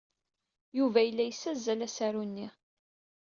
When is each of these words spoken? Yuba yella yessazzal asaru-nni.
Yuba 0.77 0.99
yella 1.03 1.23
yessazzal 1.25 1.79
asaru-nni. 1.87 2.47